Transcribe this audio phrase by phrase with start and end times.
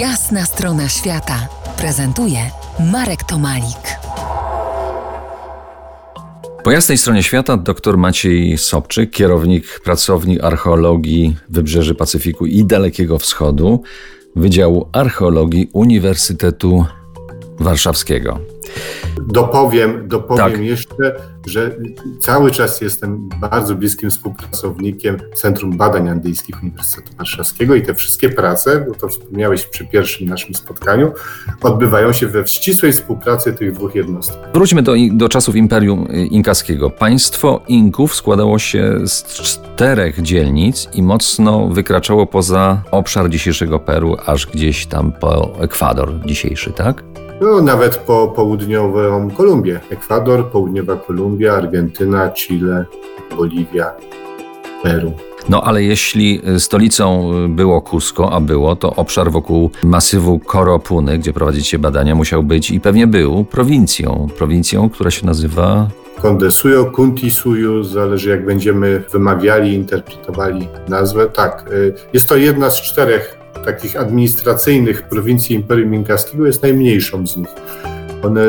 [0.00, 2.38] Jasna strona świata prezentuje
[2.92, 3.98] Marek Tomalik.
[6.64, 13.82] Po jasnej stronie świata dr Maciej Sobczyk, kierownik pracowni archeologii Wybrzeży Pacyfiku i Dalekiego Wschodu,
[14.36, 16.84] Wydziału Archeologii Uniwersytetu
[17.60, 18.38] Warszawskiego.
[19.26, 20.60] Dopowiem, dopowiem tak.
[20.60, 21.16] jeszcze,
[21.46, 21.76] że
[22.20, 28.84] cały czas jestem bardzo bliskim współpracownikiem Centrum Badań Andyjskich Uniwersytetu Warszawskiego i te wszystkie prace,
[28.88, 31.12] bo to wspomniałeś przy pierwszym naszym spotkaniu,
[31.62, 34.36] odbywają się we ścisłej współpracy tych dwóch jednostek.
[34.54, 36.90] Wróćmy do, do czasów Imperium Inkaskiego.
[36.90, 44.46] Państwo Inków składało się z czterech dzielnic i mocno wykraczało poza obszar dzisiejszego Peru, aż
[44.46, 47.04] gdzieś tam po Ekwador dzisiejszy, tak?
[47.40, 49.80] No, nawet po południową Kolumbię.
[49.90, 52.84] Ekwador, południowa Kolumbia, Argentyna, Chile,
[53.36, 53.92] Boliwia,
[54.82, 55.12] Peru.
[55.48, 61.78] No ale jeśli stolicą było Cusco, a było, to obszar wokół masywu Koropuny, gdzie prowadzicie
[61.78, 64.28] badania, musiał być i pewnie był prowincją.
[64.38, 65.88] Prowincją, która się nazywa
[66.22, 71.26] Kondesuyo, Kuntisuyo, zależy jak będziemy wymawiali, interpretowali nazwę.
[71.26, 77.36] Tak, y, jest to jedna z czterech takich administracyjnych prowincji Imperium Inkaskiego jest najmniejszą z
[77.36, 77.48] nich.
[78.22, 78.40] One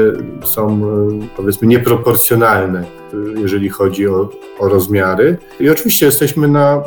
[0.45, 5.37] są e, powiedzmy nieproporcjonalne, e, jeżeli chodzi o, o rozmiary.
[5.59, 6.81] I oczywiście jesteśmy na,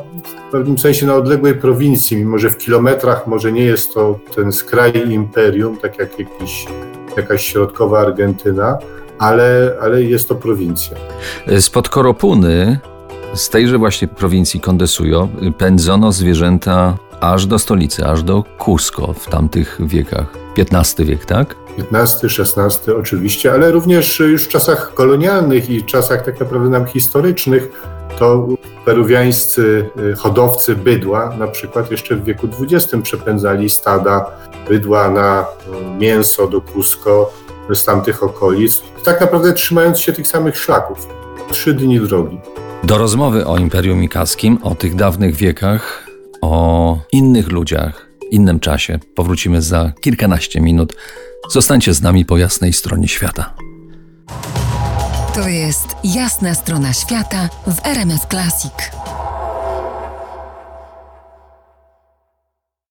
[0.48, 4.53] w pewnym sensie na odległej prowincji, mimo że w kilometrach może nie jest to ten
[4.53, 6.67] skraj imperium, tak jak jakiś,
[7.17, 8.78] jakaś środkowa Argentyna,
[9.19, 10.97] ale, ale jest to prowincja.
[11.61, 12.78] Spod Koropuny,
[13.34, 15.28] z tejże właśnie prowincji Kondesujo,
[15.59, 20.27] pędzono zwierzęta aż do stolicy, aż do Cusco w tamtych wiekach.
[20.59, 21.55] XV wiek, tak?
[21.93, 27.69] XV, XVI oczywiście, ale również już w czasach kolonialnych i czasach tak naprawdę nam historycznych
[28.19, 28.49] to
[28.85, 34.31] peruwiańscy y, hodowcy bydła na przykład jeszcze w wieku XX przepędzali stada
[34.69, 37.31] bydła na y, mięso do Cusco
[37.75, 41.09] z tamtych okolic, tak naprawdę trzymając się tych samych szlaków.
[41.51, 42.41] Trzy dni drogi.
[42.84, 46.09] Do rozmowy o Imperium Mikaskim, o tych dawnych wiekach
[46.50, 48.99] o innych ludziach, innym czasie.
[49.15, 50.97] Powrócimy za kilkanaście minut.
[51.50, 53.55] Zostańcie z nami po jasnej stronie świata.
[55.34, 58.72] To jest jasna strona świata w RMS Classic.